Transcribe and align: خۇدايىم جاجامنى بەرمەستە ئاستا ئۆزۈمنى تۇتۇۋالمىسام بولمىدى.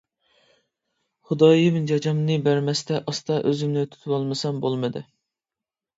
خۇدايىم 1.31 1.77
جاجامنى 1.91 2.39
بەرمەستە 2.47 2.99
ئاستا 3.13 3.39
ئۆزۈمنى 3.51 3.87
تۇتۇۋالمىسام 3.93 4.63
بولمىدى. 4.65 5.05